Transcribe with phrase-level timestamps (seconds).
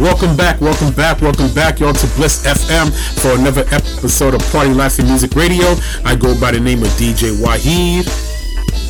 [0.00, 2.88] Welcome back, welcome back, welcome back, y'all, to Bliss FM
[3.20, 5.74] for another episode of Party Life and Music Radio.
[6.06, 8.08] I go by the name of DJ Wahid.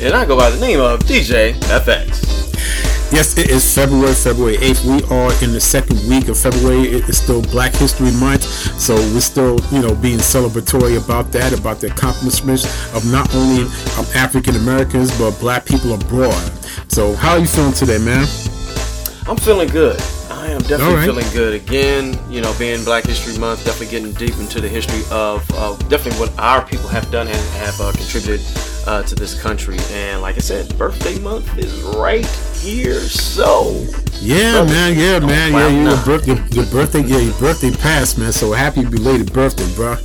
[0.00, 3.12] And I go by the name of DJ FX.
[3.12, 4.84] Yes, it is February, February 8th.
[4.84, 6.82] We are in the second week of February.
[6.82, 8.44] It is still Black History Month.
[8.80, 13.64] So we're still, you know, being celebratory about that, about the accomplishments of not only
[13.98, 16.52] um, African Americans, but black people abroad.
[16.86, 18.28] So how are you feeling today, man?
[19.26, 20.00] I'm feeling good.
[20.40, 21.04] I am definitely right.
[21.04, 22.18] feeling good again.
[22.30, 26.18] You know, being Black History Month, definitely getting deep into the history of uh, definitely
[26.18, 28.40] what our people have done and have uh, contributed
[28.86, 29.76] uh, to this country.
[29.90, 32.24] And like I said, birthday month is right
[32.56, 33.00] here.
[33.00, 33.84] So
[34.22, 38.16] yeah, brother, man, yeah, man, yeah, your, birth, your, your birthday, yeah, your birthday passed,
[38.16, 38.32] man.
[38.32, 39.96] So happy belated birthday, bro.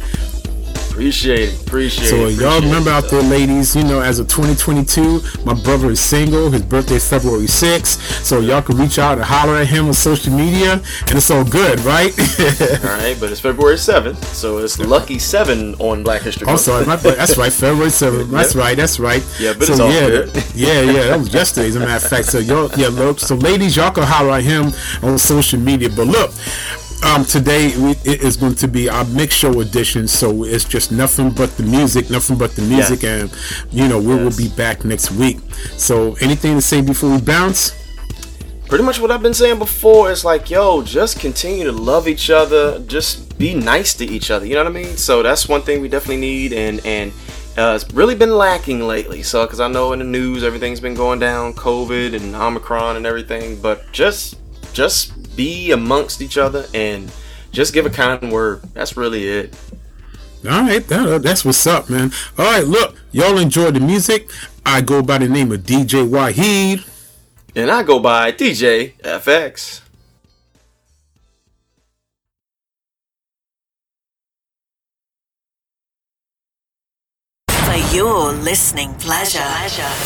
[0.96, 1.68] Appreciate it.
[1.68, 2.36] Appreciate so, it.
[2.36, 6.50] So y'all remember out there, ladies, you know, as of 2022, my brother is single.
[6.50, 8.24] His birthday is February 6th.
[8.24, 11.44] So y'all can reach out and holler at him on social media, and it's all
[11.44, 12.18] good, right?
[12.40, 16.60] all right, but it's February 7th, so it's lucky seven on Black History Month.
[16.60, 18.30] Oh, sorry, my, that's right, February 7th.
[18.30, 18.64] That's yep.
[18.64, 19.24] right, that's right.
[19.38, 20.44] Yeah, but so, it's all yeah, good.
[20.56, 22.28] yeah, yeah, that was yesterday, as a matter of fact.
[22.28, 24.72] So y'all, yeah, look, so ladies, y'all can holler at him
[25.04, 25.90] on social media.
[25.90, 26.32] But look,
[27.04, 31.30] um, today it is going to be our mix show edition, so it's just nothing
[31.30, 33.32] but the music, nothing but the music, and
[33.72, 34.24] you know we yes.
[34.24, 35.40] will be back next week.
[35.78, 37.74] So, anything to say before we bounce?
[38.68, 42.32] Pretty much what I've been saying before is like, yo, just continue to love each
[42.32, 44.46] other, just be nice to each other.
[44.46, 44.98] You know what I mean?
[44.98, 47.12] So that's one thing we definitely need, and and
[47.58, 49.22] uh, it's really been lacking lately.
[49.22, 53.06] So, because I know in the news everything's been going down, COVID and Omicron and
[53.06, 54.38] everything, but just
[54.74, 57.12] just be amongst each other and
[57.52, 58.62] just give a kind word.
[58.74, 59.56] That's really it.
[60.44, 62.12] All right, that, uh, that's what's up, man.
[62.38, 64.30] All right, look, y'all enjoy the music.
[64.66, 66.88] I go by the name of DJ Wahid.
[67.56, 69.82] And I go by DJ FX.
[77.96, 79.40] Your listening pleasure.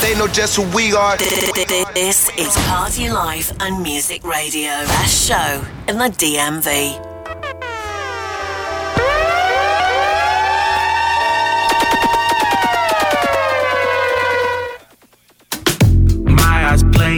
[0.01, 1.17] They know just who we are.
[1.17, 7.08] This is Party Life and Music Radio, best show in the DMV.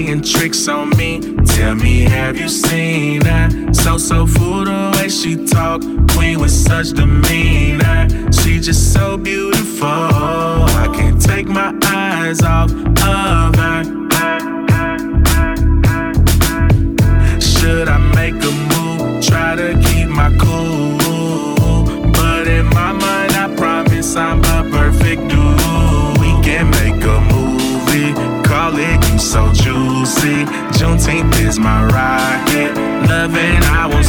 [0.02, 1.20] Playing tricks on me.
[1.46, 3.76] Tell me, have you seen that?
[3.76, 5.82] So, so fool the way she talk.
[6.12, 8.08] Queen with such demeanor.
[8.32, 9.88] She just so beautiful.
[9.88, 13.84] I can't take my eyes off of her.
[17.40, 19.24] Should I make a move?
[19.24, 21.86] Try to keep my cool.
[22.14, 26.20] But in my mind, I promise I'm a perfect dude.
[26.22, 28.14] We can make a movie.
[28.44, 29.52] Call it you so
[30.22, 30.46] juicy.
[30.78, 32.76] Juneteenth is my rocket.
[33.08, 34.06] Loving, I won't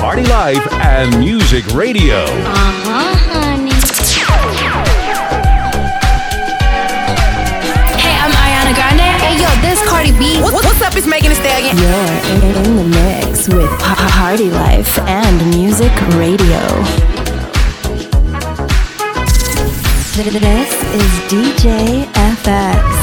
[0.00, 2.24] party life and music radio.
[2.24, 3.70] Uh-huh, honey.
[8.00, 9.08] Hey, I'm Ariana Grande.
[9.20, 10.40] Hey, yo, this Cardi B.
[10.40, 10.96] What, what's up?
[10.96, 11.76] It's Megan Thee Stallion.
[11.76, 16.64] You're in, in the mix with party life and music radio.
[20.16, 22.99] This is DJ FX.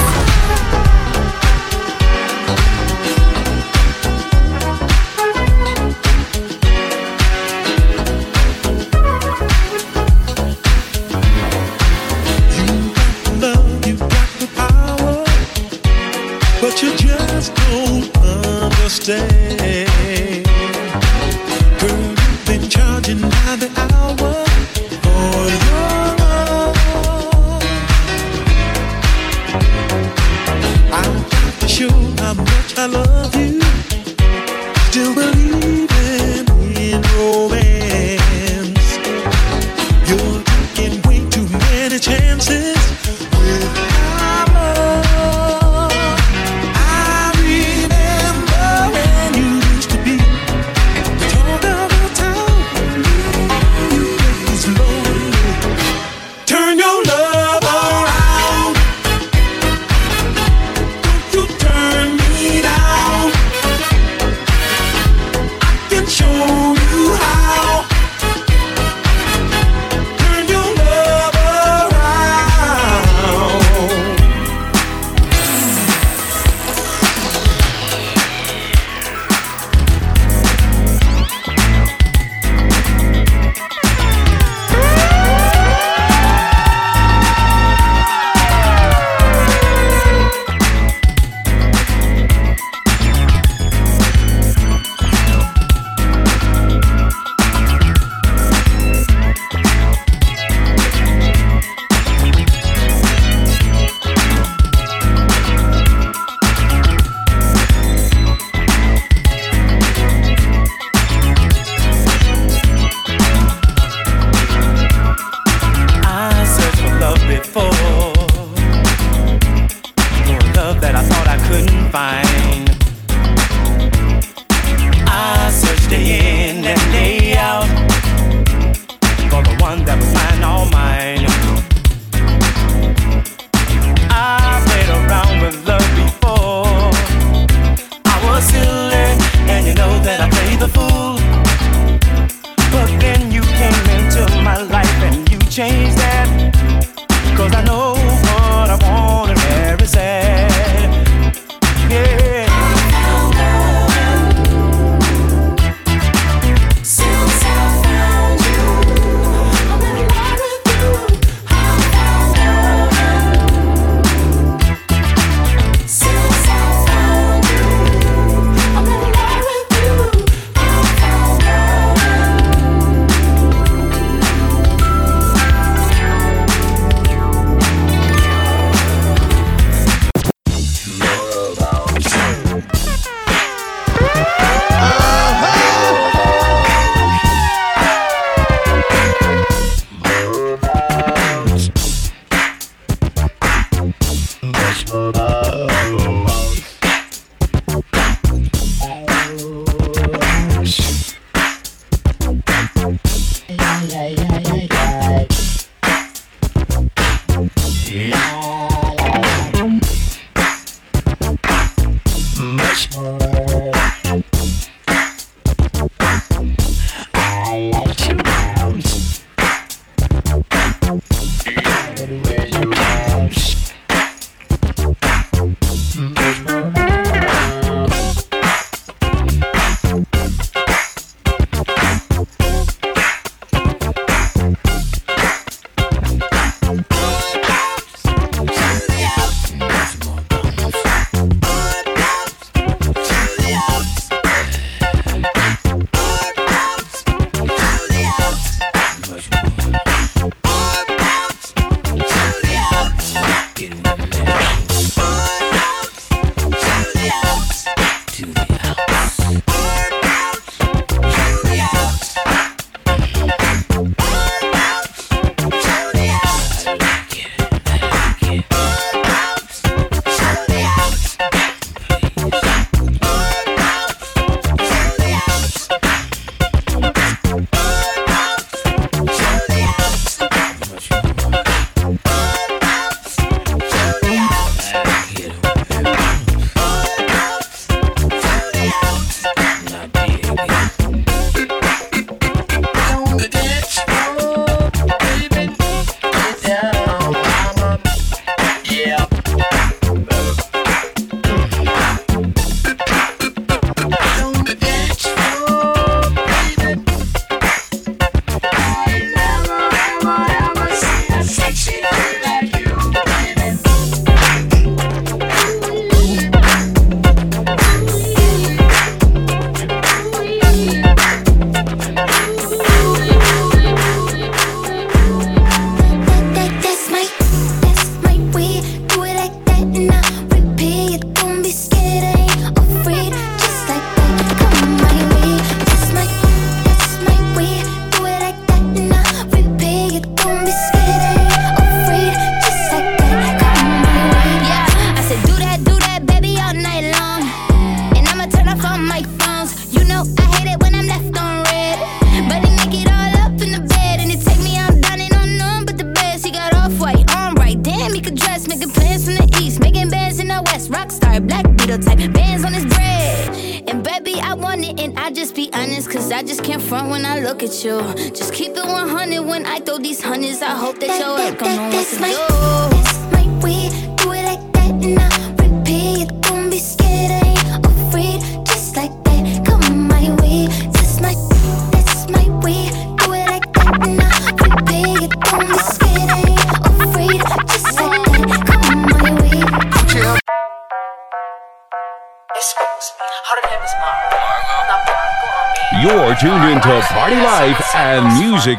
[212.77, 213.06] Watch!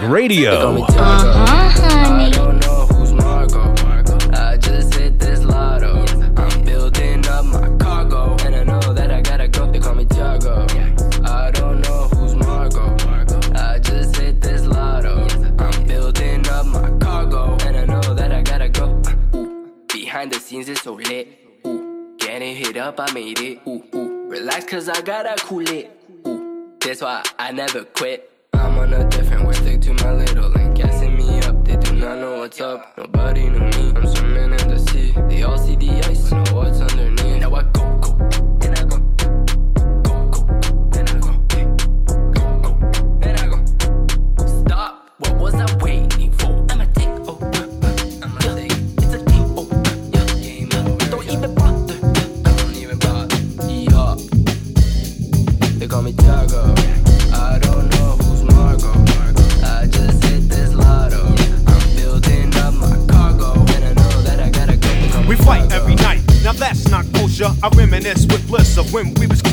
[0.09, 0.58] Radio.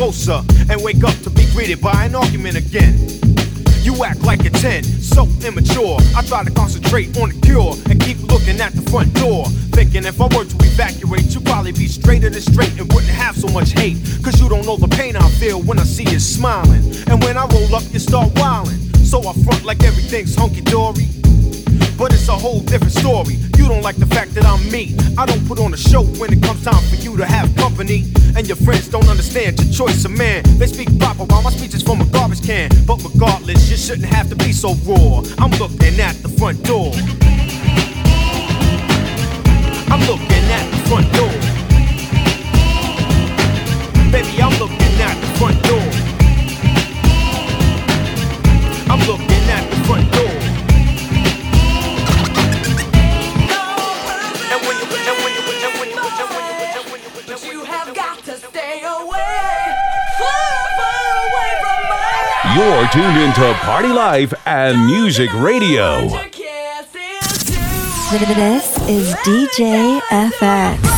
[0.05, 2.93] Closer and wake up to be greeted by an argument again.
[3.81, 5.97] You act like a 10, so immature.
[6.15, 9.45] I try to concentrate on the cure and keep looking at the front door.
[9.73, 13.35] Thinking if I were to evacuate, you'd probably be straighter than straight and wouldn't have
[13.35, 13.97] so much hate.
[14.21, 16.85] Cause you don't know the pain I feel when I see you smiling.
[17.09, 18.77] And when I roll up, you start wilding.
[19.01, 20.84] So I front like everything's hunky dory.
[22.35, 23.35] A whole different story.
[23.55, 24.93] You don't like the fact that I'm me.
[25.17, 28.03] I don't put on a show when it comes time for you to have company.
[28.35, 30.43] And your friends don't understand your choice of man.
[30.59, 32.69] They speak proper while my speech is from a garbage can.
[32.85, 35.23] But regardless, you shouldn't have to be so raw.
[35.39, 36.91] I'm looking at the front door.
[39.87, 41.24] I'm looking at the front door.
[62.65, 66.07] You're tuned into Party Life and Music Radio.
[68.09, 70.94] This is DJ FX.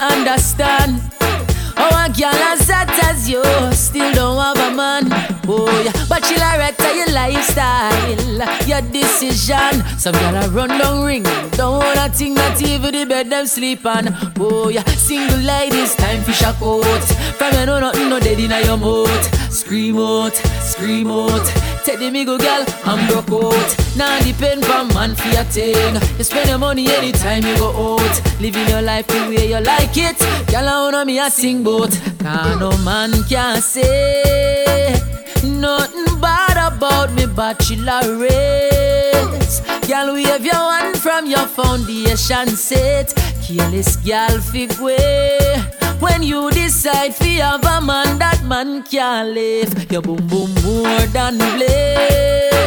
[0.00, 1.00] Understand.
[1.80, 5.08] Oh, a girl as hot as you still don't have a man.
[5.46, 5.92] Oh, yeah.
[6.08, 9.86] But she'll to your lifestyle, your decision.
[9.96, 11.22] Some girl a run down ring.
[11.52, 14.08] Don't wanna think that even the bed them sleep on.
[14.40, 14.84] Oh, yeah.
[14.84, 17.04] Single ladies, time for shock out.
[17.38, 19.52] From you know nothing, no dead in your mouth.
[19.52, 21.46] Scream out, scream out.
[21.84, 23.77] Take the go girl, I'm broke out.
[23.98, 25.94] Now depend from man for your thing.
[26.18, 28.40] You spend your money anytime you go out.
[28.40, 30.16] Living your life the way you like it.
[30.46, 31.90] Girl, I wanna me a sing boat.
[32.20, 34.94] Cause no man can say
[35.42, 38.28] nothing bad about me bachelorette.
[39.88, 43.12] Girl, wave your hand from your foundation set.
[43.42, 45.40] Careless girl, fig way.
[45.98, 49.90] When you decide fi have a man, that man can't live.
[49.90, 52.57] Your boom boom more than bliss.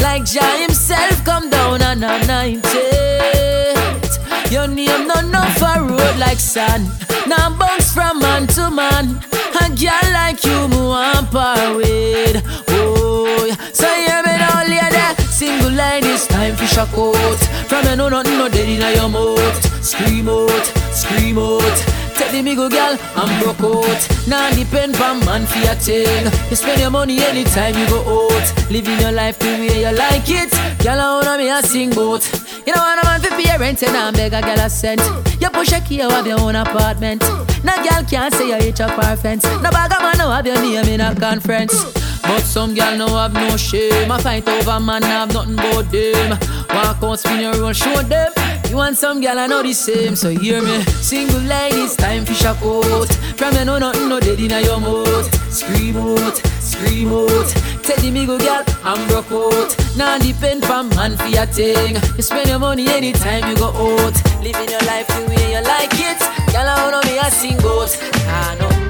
[0.00, 4.52] Like Jah himself come down and anoint it.
[4.52, 6.88] Your name no no for road like sun.
[7.26, 9.20] Now bounce from man to man.
[9.60, 12.42] A girl like you, me want par with.
[12.68, 13.56] Oh, yeah.
[13.72, 15.22] so hear me now, lady.
[15.22, 17.40] Single line is time for shock out.
[17.68, 19.84] From you know nothing no dead inna your mouth.
[19.84, 22.05] Scream out, scream out.
[22.26, 24.26] Take the migo girl and broke out.
[24.26, 26.24] Now depend on man for your thing.
[26.50, 28.70] You spend your money anytime you go out.
[28.70, 30.50] Living your life the way you like it.
[30.82, 32.28] Girl, I wanna me a sing boat.
[32.66, 35.02] You don't want a man to pay rent and I'm beg a girl a cent.
[35.40, 37.22] You push a key, you have your own apartment.
[37.62, 39.44] No girl can't say you hit up our fence.
[39.44, 41.74] No bag of man no have your name in a conference.
[42.22, 44.10] But some girl no have no shame.
[44.10, 46.30] I fight over man, have nothing but them.
[46.70, 48.32] Walk out, spin your roll, show them.
[48.68, 50.16] You want some girl, I know the same.
[50.16, 53.08] So hear me, single ladies, time for shock out.
[53.38, 55.52] From you know nothing, no dead inna your mouth.
[55.52, 57.48] Scream out, scream out.
[57.82, 59.76] Take the go girl, I'm broke out.
[59.96, 61.96] Now depend from man for your thing.
[62.16, 64.14] You spend your money anytime you go out.
[64.42, 66.20] Living your life the way you like it.
[66.52, 67.96] Girl, I wanna be a sing out.
[68.28, 68.85] Ah, I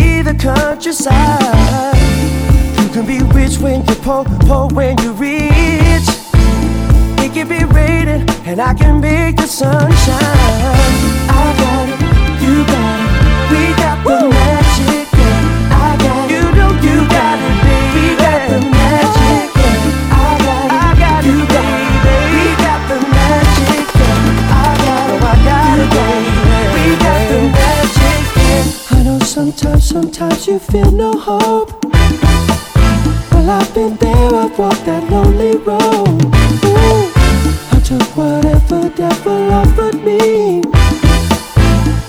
[0.00, 1.96] see the countryside.
[2.80, 6.08] You can be rich when you're poor, poor when you're rich.
[7.24, 9.90] It can be raining, and I can make the sunshine.
[11.40, 12.00] I got it,
[12.42, 13.12] you got it,
[13.50, 14.59] we got the magic.
[29.50, 31.82] Sometimes, sometimes you feel no hope.
[33.32, 36.22] Well, I've been there, I've walked that lonely road.
[36.64, 37.10] Ooh,
[37.72, 40.62] I took whatever devil offered me.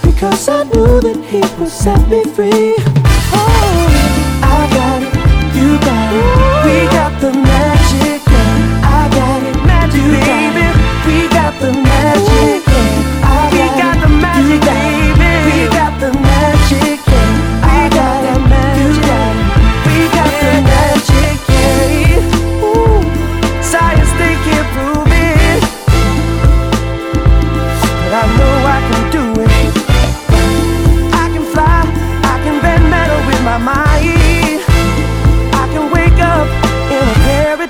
[0.03, 2.75] Because I knew that he would set me free.
[3.33, 3.87] Oh,
[4.43, 5.13] I got it,
[5.57, 6.25] you got it,
[6.67, 7.30] we got the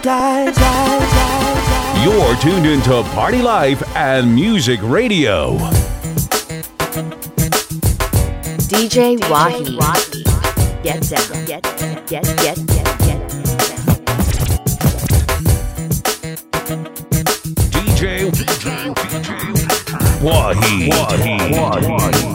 [0.02, 5.58] die, die, die, You're tuned into Party Life and Music Radio.
[8.70, 9.78] DJ Wahi.
[10.84, 11.46] Get down.
[11.46, 13.20] Get, get, get, get, get, get.
[17.72, 18.32] DJ
[20.24, 20.90] Wahi.
[20.90, 21.52] Wahi.
[21.52, 21.88] Wahi.
[21.88, 22.31] Wahi.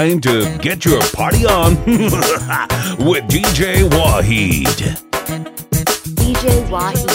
[0.00, 1.76] time to get your party on
[3.04, 4.96] with DJ Wahid.
[6.16, 7.09] DJ Wahid.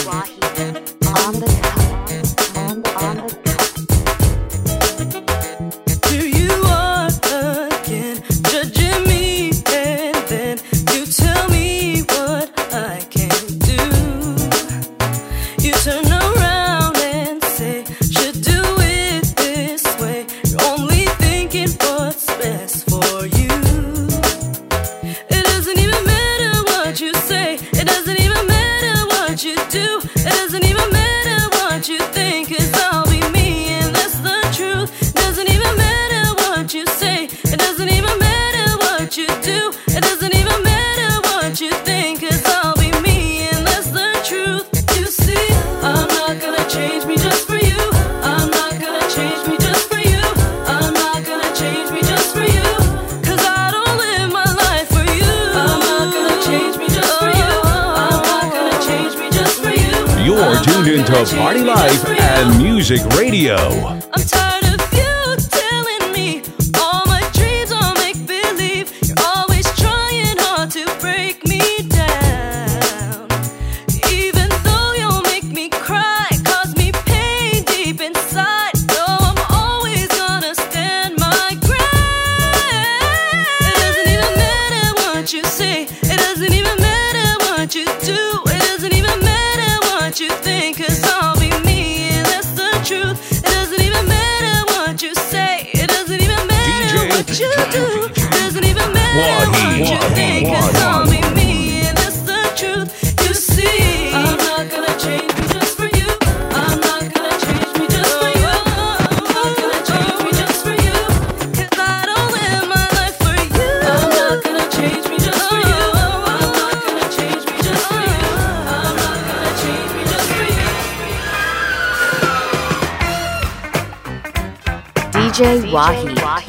[125.36, 126.14] DJ, Wahi.
[126.22, 126.48] Wahi.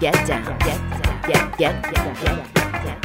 [0.00, 0.42] Get down.
[0.58, 1.22] Get down.
[1.28, 2.14] Get get get down.
[2.16, 2.34] Get
[2.82, 2.98] down.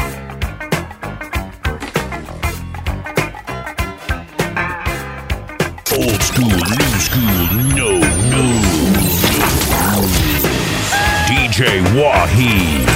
[5.93, 7.45] Old school, new school,
[7.77, 7.89] no,
[8.33, 8.45] no.
[11.29, 12.87] DJ Wahid,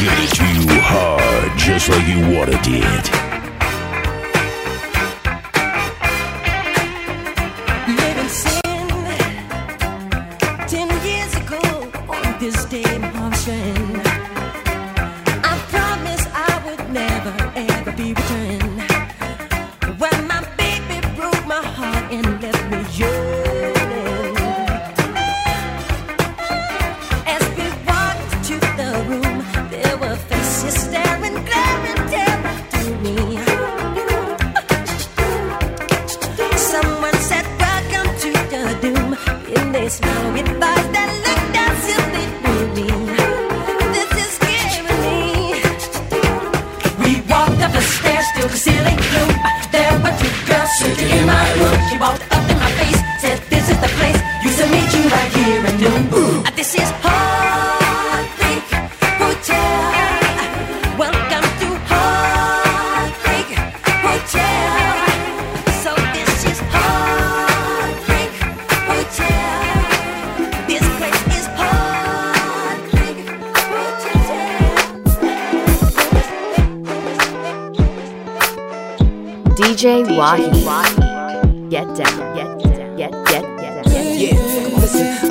[0.00, 3.23] give it to you hard, just like you water did.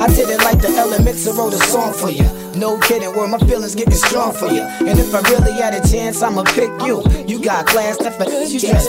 [0.04, 2.28] I did it like the elements, I wrote a song for you.
[2.60, 4.60] No kidding, where my feelings getting strong for you.
[4.60, 7.02] And if I really had a chance, I'ma pick you.
[7.26, 8.86] You got class, that's for you dress.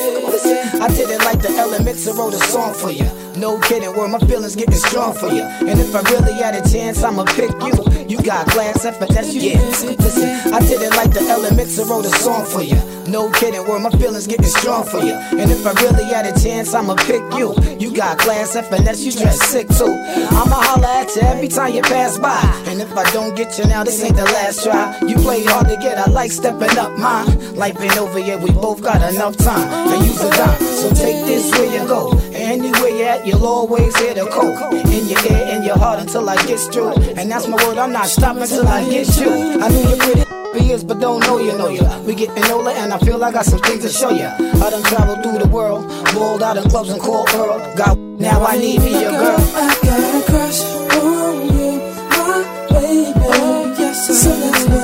[0.76, 3.25] I did it like the elements, I wrote a song for you.
[3.38, 5.44] No kidding, where my feelings getting strong for you.
[5.44, 7.74] And if I really had a chance, I'ma pick you.
[8.08, 9.60] You got class and finesse, you yeah.
[9.60, 12.80] Listen, I did it like the elements, I wrote a song for you.
[13.08, 15.14] No kidding, where my feelings getting strong for you.
[15.14, 17.54] And if I really had a chance, I'ma pick you.
[17.78, 19.94] You got class and finesse, you dress sick too.
[20.32, 22.40] I'ma holler at you every time you pass by.
[22.68, 24.98] And if I don't get you now, this ain't the last try.
[25.02, 27.56] You play hard to get, I like stepping up mine.
[27.56, 30.60] Life ain't over yet, we both got enough time to use a dime.
[30.62, 32.25] So take this where you go.
[32.46, 34.72] Anywhere you at, you'll always hear the coke.
[34.72, 36.94] In your ear, in your heart until I get through.
[37.18, 39.32] And that's my word, I'm not stopping till I get you.
[39.60, 40.26] I knew you pretty
[40.66, 41.84] years, but don't know you, know you.
[42.06, 44.26] We getting older, and I feel I got some things to show you.
[44.28, 47.76] I done traveled through the world, balled out in clubs and called Earl.
[47.76, 49.38] Got now I need me a girl.
[49.40, 50.62] I got a crush
[51.02, 51.72] on you,
[52.14, 53.14] my baby.
[53.26, 54.75] Oh, yes, so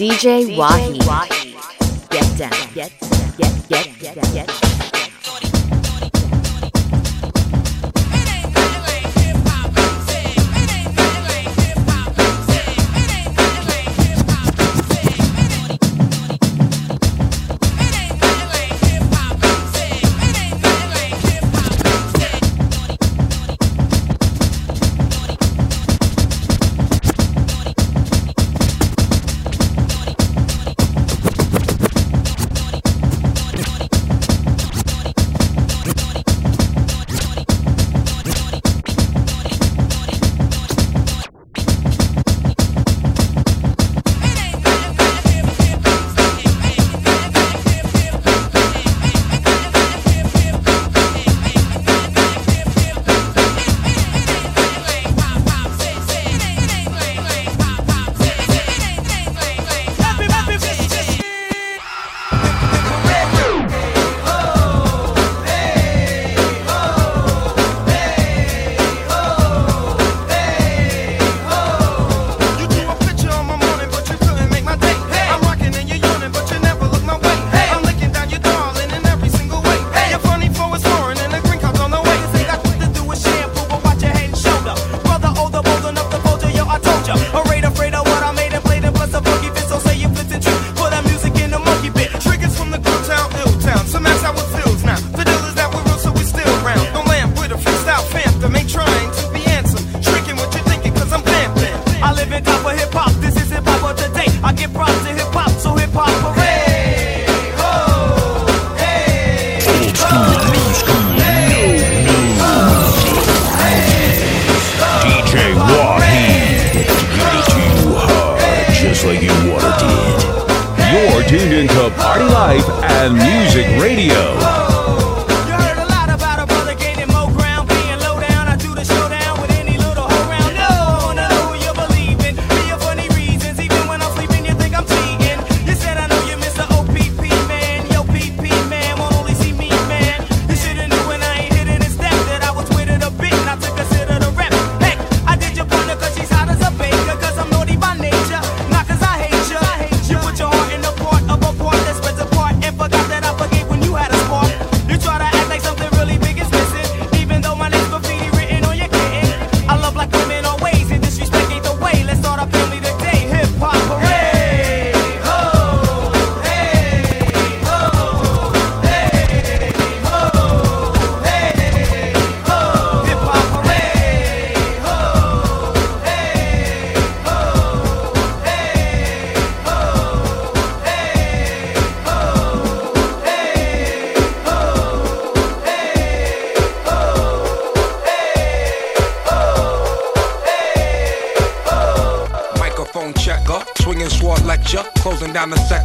[0.00, 0.98] DJ Wahi.
[2.08, 2.90] Get down, get,
[3.36, 4.69] get, get, get, get.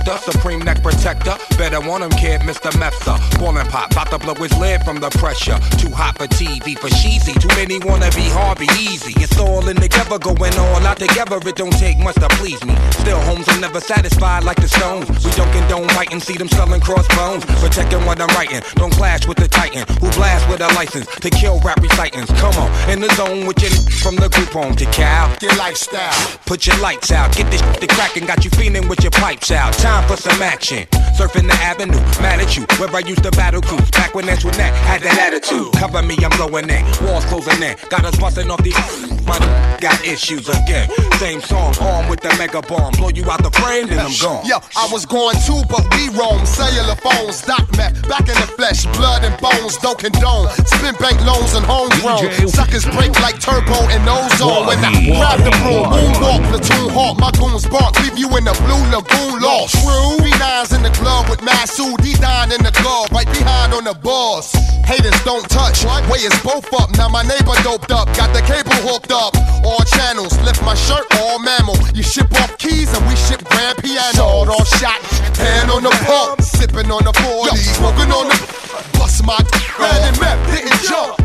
[0.05, 1.35] The supreme neck protector.
[1.57, 2.11] Better want him,
[4.25, 5.57] pop, about to blow his lid from the pressure.
[5.77, 7.33] Too hot for TV, for cheesy.
[7.33, 9.13] Too many wanna be Harvey Easy.
[9.21, 11.37] It's all in the together, going all out together.
[11.45, 12.75] It don't take much to please me.
[12.91, 15.07] Still, homes are never satisfied like the Stones.
[15.09, 17.45] We jokin', don't condone writing, see them selling crossbones.
[17.61, 21.29] Protecting what I'm writing, don't clash with the Titan who blast with a license to
[21.29, 22.31] kill rap recitants.
[22.41, 25.35] Come on, in the zone with your n- from the group home to Cal.
[25.41, 26.39] Your lifestyle.
[26.45, 29.51] Put your lights out, get this shit to crackin', got you feeling with your pipes
[29.51, 29.73] out.
[29.73, 30.87] Time for some action.
[31.15, 31.99] Surfing the avenue.
[32.21, 33.89] Mad at you, where I used to battle cruise.
[33.91, 35.73] Back when that's when that had that attitude.
[35.73, 36.83] Cover me, I'm blowing in.
[37.05, 37.75] Walls closing in.
[37.89, 39.14] Got us busting off these.
[39.25, 39.39] My
[39.81, 40.89] got issues again.
[41.17, 42.93] Same song, armed with the mega bomb.
[42.93, 44.45] Blow you out the frame, then I'm gone.
[44.45, 46.45] Yo, I was going too, but we roam.
[46.45, 50.49] Cellular phones, doc meth, back in the flesh, blood and bones, don't condone.
[50.65, 52.29] Spin bank loans and homegrown.
[52.47, 54.67] Suckers break like turbo and ozone.
[54.69, 58.55] When I grab the broom, moonwalk, platoon hawk, my goons bark, leave you in the
[58.61, 59.73] blue lagoon lost.
[59.81, 60.21] True.
[60.21, 63.93] B9's in the club with Masood, D nine in the club, right behind on the
[63.93, 64.53] boss.
[64.85, 66.93] Haters don't touch, way is both up.
[66.97, 69.14] Now my neighbor doped up, got the cable hooked up.
[69.15, 71.77] All channels, lift my shirt, all mammal.
[71.93, 74.13] You ship off keys and we ship grand piano.
[74.13, 75.01] Sawed off shot,
[75.37, 78.37] hand on the pump, sipping on the 40, smoking on the.
[78.99, 81.24] Bust my and meth, didn't jump.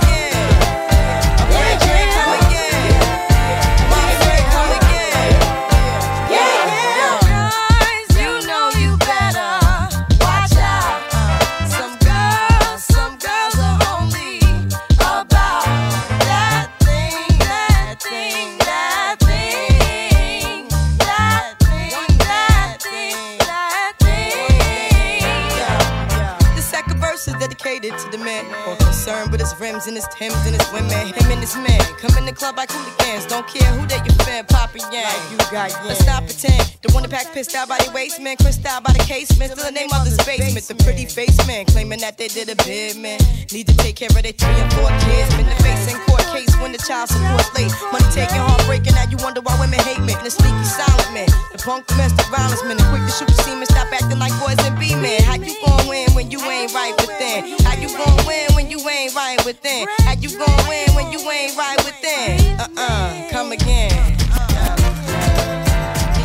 [29.59, 30.91] Rims and his Timbs and his women.
[30.91, 33.25] Him and his man come in the club like hooligans.
[33.25, 35.07] Don't care who they you fan, poppin' yang.
[35.31, 36.77] you got Let's not pretend.
[36.81, 39.51] The one that pack pissed out by the waist man, crissed out by the casement.
[39.51, 40.67] Still the name of the basement.
[40.67, 43.19] The pretty face man claiming that they did a bid man.
[43.51, 45.33] Need to take care of their three and four kids.
[45.35, 47.71] Been the face court case when the child support late.
[47.91, 48.95] Money taking, heartbreaking.
[48.95, 50.15] Now you wonder why women hate me.
[50.23, 53.67] The sneaky silent man, the punk domestic violence man, the quick to shoot the semen.
[53.67, 55.21] Stop acting like boys and be men.
[55.23, 57.51] How you gon' win when you ain't right within?
[57.67, 59.87] How you gon' win when you ain't right within?
[60.07, 62.39] How you gon' win when you ain't right within?
[62.59, 63.91] Uh uh, come again.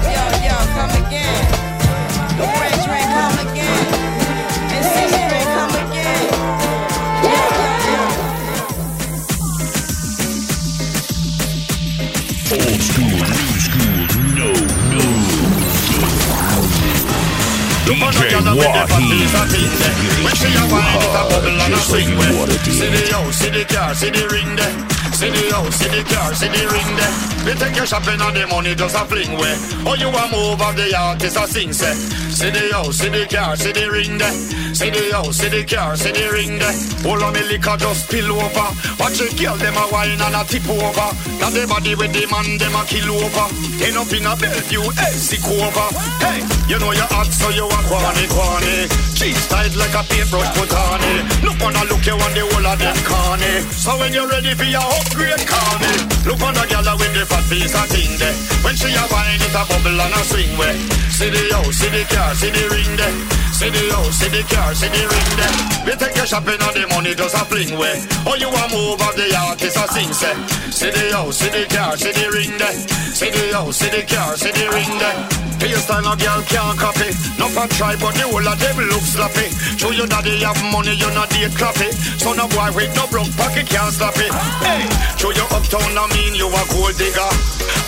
[0.06, 1.42] Yo, yo, come again.
[2.38, 2.75] The
[12.46, 14.06] Old school, new school,
[14.38, 14.46] no,
[14.94, 15.02] no.
[17.86, 19.26] DJ Wahi.
[20.22, 22.38] When she a wine, it a bubble and a Just like you way.
[22.38, 24.74] wanted See the house, see the car, see the ring there.
[25.10, 27.14] See the house, see the car, see the ring there.
[27.46, 29.54] We take your shopping and the money just a fling way.
[29.82, 31.94] Oh, you a move of the artist a sing say.
[32.36, 34.36] See the house, see the car, see the ring there.
[34.76, 36.76] See the house, see the car, see the ring there.
[37.08, 38.68] All of me liquor just spill over.
[39.00, 41.08] Watch the girl them a wine and a tip over.
[41.40, 43.46] Got the body with the man them a kill over.
[43.80, 45.88] End up in a Bellevue, hey, sick over.
[46.20, 48.84] Hey, you know you hot so you a quani quani.
[49.16, 51.24] Cheese tight like a paintbrush put on it.
[51.40, 53.64] Look on a look you on the whole of them corny.
[53.72, 55.92] So when you're ready for your upgrade, call me.
[56.28, 58.36] Look on the gal with the fat piece of thing there.
[58.60, 60.76] When she a wine it a bubble and a swing way.
[61.16, 63.14] See the house, see the car, see the ring there.
[63.56, 65.56] See the house, see the car, see the ring there.
[65.86, 68.02] We take your shopping and the money just a fling way.
[68.26, 70.34] Oh, you a move of the artist a sing say.
[70.70, 72.76] See the house, see the car, see the ring there.
[73.16, 75.46] See the house, see the car, see the ring there.
[75.56, 77.10] Hairstyle no girl can't copy.
[77.40, 79.48] No for try, but the whole of them look sloppy.
[79.80, 81.90] Show your daddy have money, you not date crappy.
[82.20, 84.32] So no boy with no broke pocket can't stop it.
[84.60, 84.84] Hey,
[85.16, 87.32] show your uptown, I mean you a gold digger.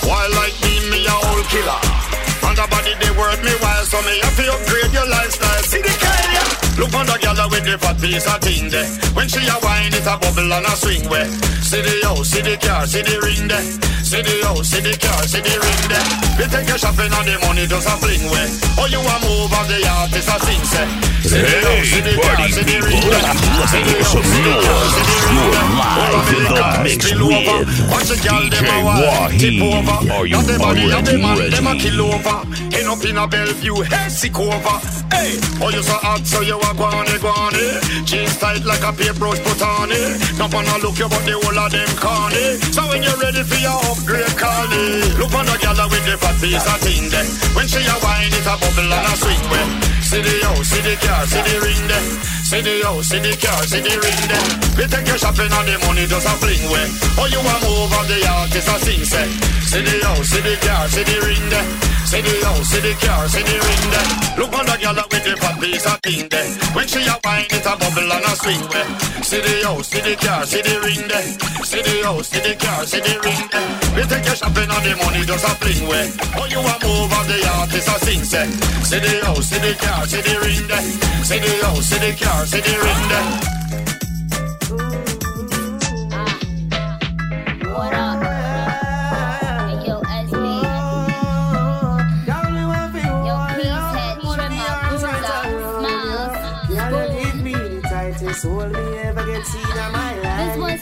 [0.08, 2.07] While like me, me a old killer.
[2.42, 5.62] And the body they worth me while so me have to upgrade your lifestyle.
[5.64, 6.78] See the kind, yeah.
[6.78, 8.86] Look on the gyal with the fat piece of thing there.
[9.14, 11.26] When she a wine, it a bubble and a swing way.
[11.66, 13.97] See the house, see the car, see the ring there.
[14.08, 16.00] See the house, see the car, see the ring there.
[16.40, 18.48] We take your shopping and the money just a fling way.
[18.80, 20.88] Oh, you a move of the artist a sing say.
[21.28, 23.20] See the house, see the car, see the ring there.
[23.68, 25.68] See the house, see the car, see the ring there.
[26.08, 27.68] Of oh, the mix spill over.
[27.92, 30.24] Watch the DJ dem a wild tip over.
[30.24, 32.38] You Got the body of the man dem a kill over.
[32.72, 34.76] End up in a Bellevue, hey, sick over.
[35.12, 38.06] Hey, oh you so hot, so you a guane guane.
[38.08, 40.16] Jeans tight like a paintbrush put on it.
[40.40, 42.56] Not wanna look you, but the whole of them corny.
[42.72, 44.70] So when you're ready for your upgrade, call.
[45.18, 47.26] Look on the gyal with the fat piece of thing there.
[47.54, 49.66] When she a wine, it a bubble and a swing way.
[50.06, 52.06] See the house, see the car, see the ring there.
[52.48, 54.48] See the house, see the car, see the ring there.
[54.78, 56.86] We take your shopping and the money just a fling way.
[57.18, 59.28] Oh you a move of the artist a sing say.
[59.68, 61.97] See the house, see the car, see the ring there.
[62.08, 64.40] See the house, see the car, see the ring there.
[64.40, 66.48] Look on the girl with the fat piece of thing there.
[66.72, 68.88] When she a wine, it a bubble and a swing way.
[69.20, 71.28] See the house, see the car, see the ring there.
[71.68, 73.68] See the house, see the car, see the ring there.
[73.92, 76.08] We take your shopping and the money just a fling way.
[76.32, 78.48] Oh you a move of the artist a sing say.
[78.88, 80.88] See the house, see the car, see the ring there.
[81.28, 83.57] See the house, see the car, see the ring there.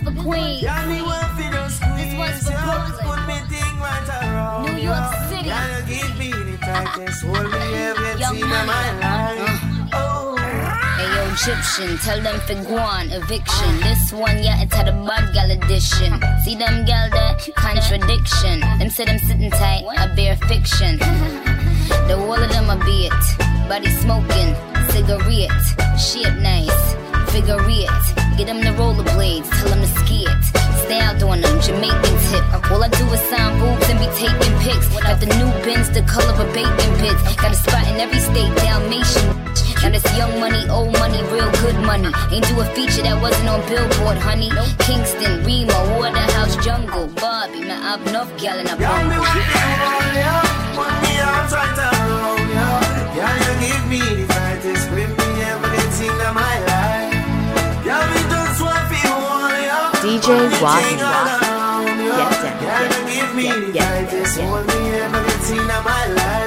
[0.06, 0.62] For Queens.
[0.62, 3.22] This one's for Brooklyn.
[4.64, 5.50] New York City.
[8.18, 8.70] Young money.
[9.92, 10.36] Oh.
[10.96, 13.80] Hey yo, Egyptian, tell them for guan, eviction.
[13.80, 16.20] This one, yeah, it's had a bad gal edition.
[16.44, 18.60] See them gal that contradiction.
[18.60, 20.98] Them say them sitting tight, I bear fiction.
[22.08, 23.38] The wall of them a be it.
[23.68, 24.54] Body smoking,
[24.90, 26.94] cigarette, shit nice,
[27.32, 28.25] figure it.
[28.36, 30.44] Get them the rollerblades, tell them to ski it.
[30.84, 32.70] Stay out doing them Jamaican tip.
[32.70, 34.88] All I do is sign boobs and be taking pics.
[35.00, 37.22] Got the new bins, the color of bacon bits.
[37.36, 39.24] Got a spot in every state, Dalmatian.
[39.82, 42.12] Now this young money, old money, real good money.
[42.30, 44.50] Ain't do a feature that wasn't on Billboard, honey.
[44.84, 48.76] Kingston, Remo, Waterhouse, Jungle, Bobby, man, up North Gal and up
[60.26, 60.98] DJ Wahid.
[62.18, 64.02] Get get, get,
[66.16, 66.45] Like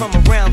[0.00, 0.49] from around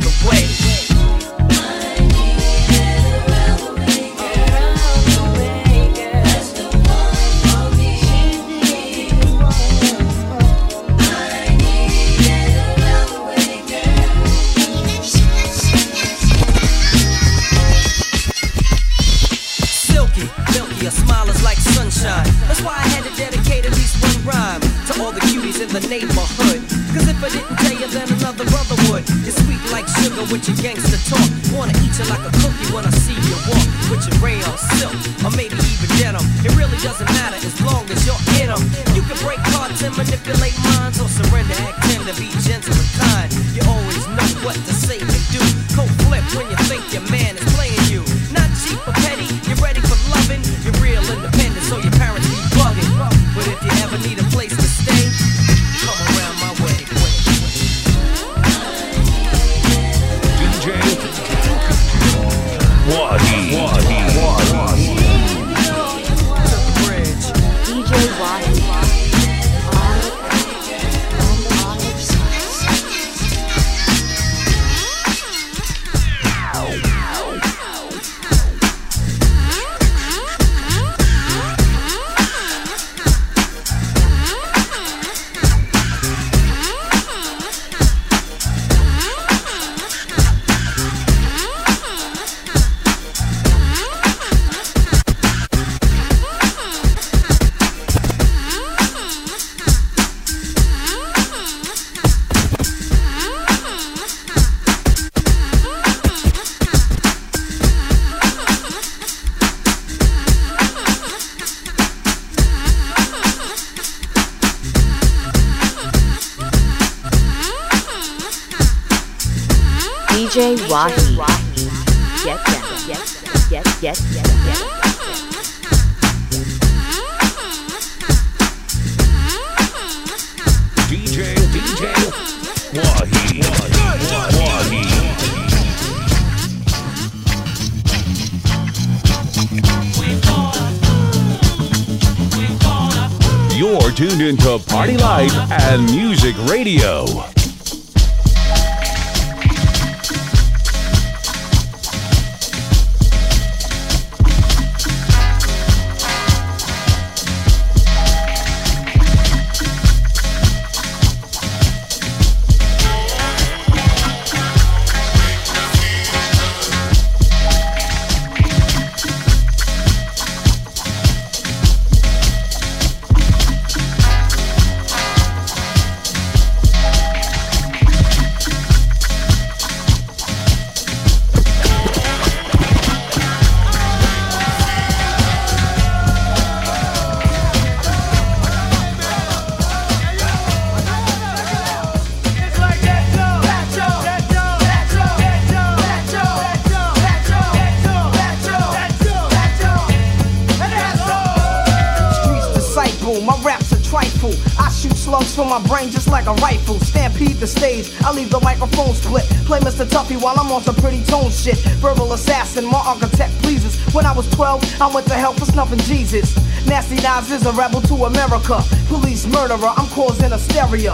[205.08, 206.78] slugs from my brain just like a rifle.
[206.82, 209.24] Stampede the stage, I leave the microphone split.
[209.48, 209.86] Play Mr.
[209.86, 211.58] Tuffy while I'm on some pretty tone shit.
[211.80, 213.80] Verbal assassin, my architect pleases.
[213.96, 216.36] When I was 12, I went to hell for snuffing Jesus.
[216.68, 218.60] Nasty Nas is a rebel to America.
[218.90, 220.94] Police murderer, I'm causing hysteria.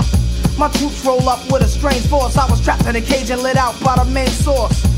[0.59, 2.37] My troops roll up with a strange force.
[2.37, 4.92] I was trapped in a cage and lit out by the main source.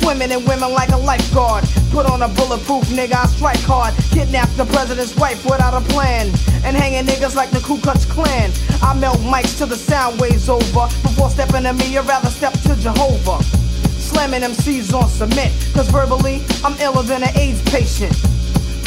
[0.00, 1.64] Swimming in women like a lifeguard.
[1.90, 3.94] Put on a bulletproof nigga, I strike hard.
[4.10, 6.28] Kidnap the president's wife without a plan.
[6.64, 8.50] And hanging niggas like the Ku Klux Klan.
[8.82, 10.86] I melt mics till the sound waves over.
[11.02, 13.42] Before stepping to me, I'd rather step to Jehovah.
[14.00, 15.52] Slamming MCs on cement.
[15.74, 18.16] Cause verbally, I'm iller than an AIDS patient.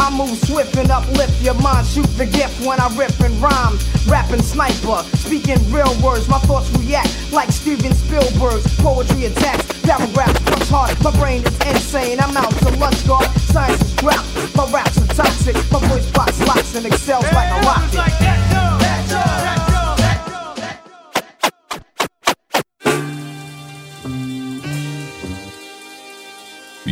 [0.04, 1.88] I move swift and uplift your mind.
[1.88, 3.80] Shoot the gift when I rip and rhyme.
[4.06, 6.28] Rapping sniper, speaking real words.
[6.28, 9.64] My thoughts react like Steven Spielberg's poetry attacks.
[9.82, 11.02] Paragraphs punch hard.
[11.02, 12.20] My brain is insane.
[12.20, 13.30] I'm out to lunch guard.
[13.48, 14.26] Science is drought.
[14.56, 15.56] My raps are toxic.
[15.72, 19.63] My voice box locks and excels like a rocket.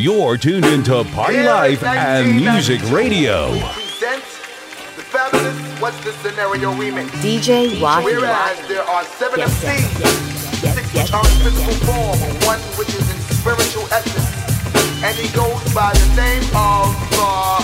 [0.02, 3.52] You're tuned into Party Life and Music Radio.
[3.52, 4.36] Presents
[4.96, 7.06] the fabulous What's the Scenario remix.
[7.22, 8.06] DJ Wahi.
[8.06, 12.18] Whereas there are seven Yes, MCs, six which are in physical form,
[12.50, 15.06] one which is in spiritual essence.
[15.06, 17.62] And he goes by the name of uh,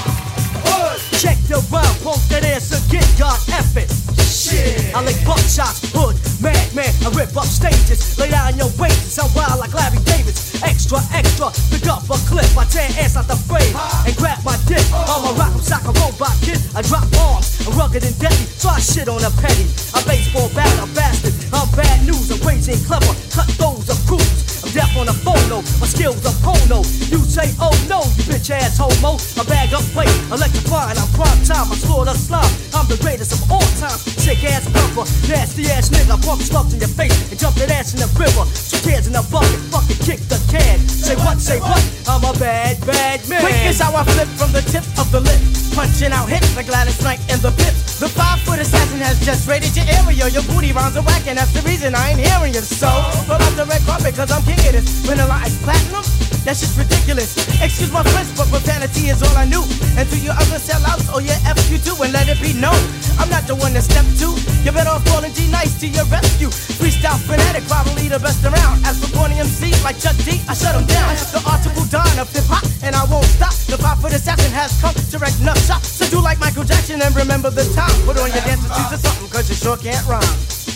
[1.17, 4.06] Check the round, post that ass again, God F it.
[4.27, 4.93] Shit.
[4.93, 8.19] I like buckshots, hood, madman, I rip up stages.
[8.19, 10.59] Lay down your wages, I'm wild like Larry Davis.
[10.61, 12.47] Extra, extra, pick up a clip.
[12.59, 13.71] I tear ass out the frame
[14.03, 14.83] and grab my dick.
[14.91, 16.59] I'm a rock, I'm sock, a robot kid.
[16.75, 19.63] I drop bombs, I'm rugged and deadly, so I shit on a petty.
[19.95, 21.33] I baseball bat, a bastard.
[21.55, 23.15] I'm bad news, I'm crazy and clever.
[23.31, 24.59] Cut those crews.
[24.63, 26.83] I'm deaf on the phono, my skills are porno.
[27.07, 29.15] You say, oh no, you bitch ass homo.
[29.39, 32.66] I bag up weight, electrifying, I'm prime time, I slaughter slime.
[32.87, 33.99] The greatest of all time.
[33.99, 36.15] Sick ass bumper, nasty ass nigga.
[36.23, 38.47] Pump slugs in your face and jump that ass in the river.
[38.47, 40.79] Two tears in the bucket, fucking kick the can.
[40.87, 41.83] Say what, say what?
[42.07, 43.43] I'm a bad, bad man.
[43.43, 45.35] Quick is how I flip from the tip of the lip.
[45.75, 47.75] Punching out hits like Gladys Knight in the pit.
[47.99, 50.31] The five foot assassin has just raided your area.
[50.31, 52.63] Your booty rounds are whack, and that's the reason I ain't hearing you.
[52.63, 52.87] So,
[53.27, 54.87] pull out the red carpet, cause I'm king of this.
[55.03, 56.07] Vanilla ice platinum?
[56.47, 57.35] That shit's ridiculous.
[57.59, 59.67] Excuse my French, but profanity is all I knew.
[59.99, 62.79] And to your other sellouts, oh yeah, F you too, and let it be known.
[63.19, 64.31] I'm not the one to step to.
[64.63, 66.47] You better off calling G Nice to your rescue.
[66.47, 68.79] Freestyle fanatic, probably the best around.
[68.87, 71.11] As for corny MC like Chuck D, I shut him down.
[71.35, 73.51] The article Don of hip hop, and I won't stop.
[73.67, 75.83] The five foot assassin has come to wreck nut shop.
[75.83, 77.91] So do like Michael Jackson and remember the time.
[78.07, 80.23] Put on your dancing shoes or something, cause you sure can't rhyme.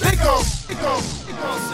[0.04, 0.68] Pickles.
[0.68, 1.08] Pickles.
[1.40, 1.71] Once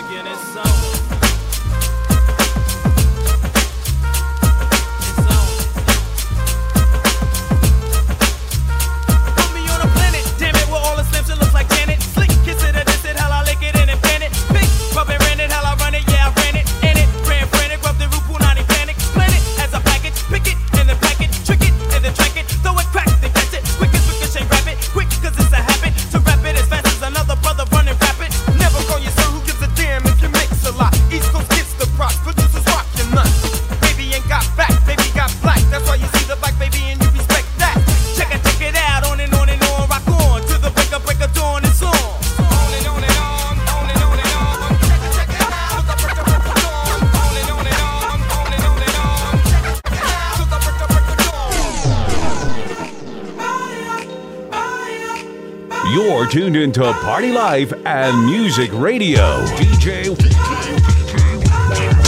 [56.28, 59.46] You're tuned into Party Life and Music Radio.
[59.56, 60.14] DJ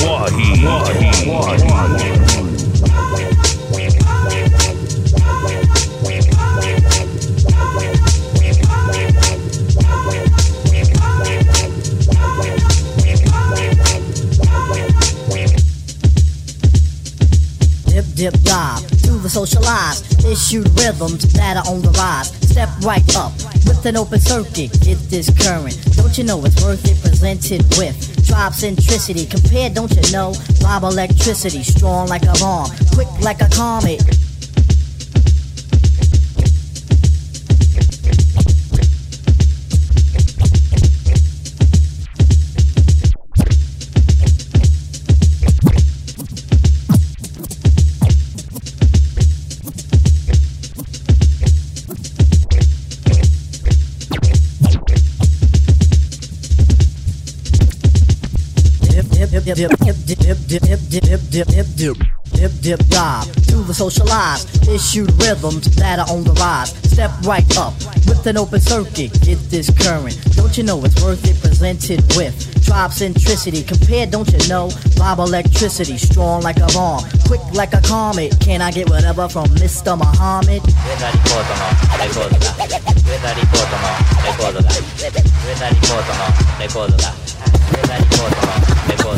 [0.04, 0.60] Wahid.
[17.86, 20.26] Dip, dip, dive to the socialized.
[20.26, 22.39] Issued rhythms that are on the rise.
[22.60, 23.32] Step right up
[23.64, 24.70] with an open circuit.
[24.82, 25.80] Get this current.
[25.96, 27.00] Don't you know it's worth it?
[27.02, 27.96] Presented with
[28.28, 29.32] tribe centricity.
[29.32, 30.34] Compared, don't you know?
[30.60, 31.64] Vibe electricity.
[31.64, 32.70] Strong like a bomb.
[32.92, 34.04] Quick like a comet.
[59.49, 61.97] dip dip dip dip dip dip dip dip dip dip dip dip dip
[62.35, 67.47] dip dip dive to the socialized issued rhythms that are on the rise step right
[67.57, 67.73] up
[68.07, 72.35] with an open circuit get this current don't you know it's worth it presented with
[72.65, 77.81] tribe centricity compared don't you know vibe electricity strong like a bomb quick like a
[77.83, 79.97] comet can I get whatever from Mr.
[79.97, 83.89] Muhammad 上田リポートのレコードだ上田リポートの
[84.25, 86.29] レコードだ上田リポートの
[86.61, 87.15] レコードだ
[87.73, 89.18] 上田リポートのレコード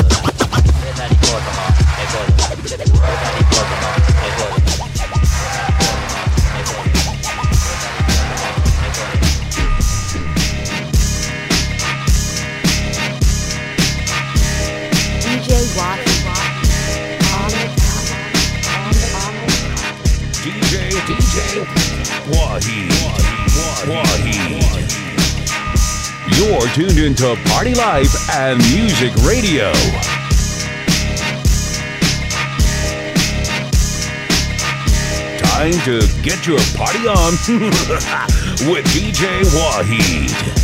[23.86, 24.52] Wahid.
[26.38, 29.72] You're tuned into Party Life and Music Radio.
[35.38, 37.32] Time to get your party on
[38.70, 40.60] with DJ Wahid.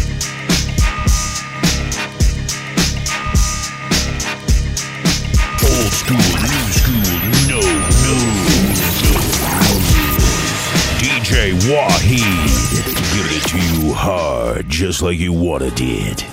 [5.91, 6.38] School,
[11.29, 12.85] DJ Wahid.
[13.13, 16.25] Give it to you hard, just like you wanted it.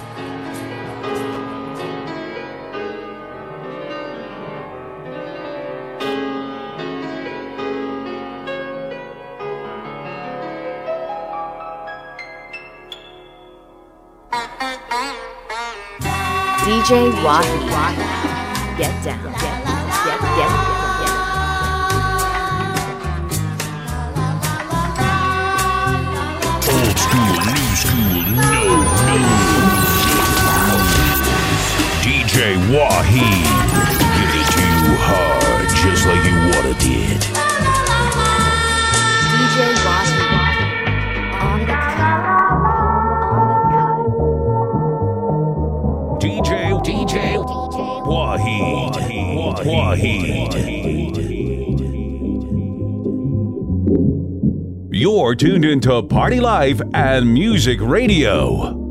[16.64, 18.78] DJ Wahid.
[18.78, 19.35] Get down.
[32.66, 33.46] Wahid.
[34.18, 37.22] Give it to you hard, just like you wanted it.
[39.30, 40.26] DJ Wahid.
[41.46, 41.78] On the
[46.26, 46.50] DJ,
[46.84, 47.16] DJ,
[48.04, 48.94] Wahid.
[49.64, 50.54] Wahid.
[54.92, 58.85] You're tuned into Party Life and Music Radio.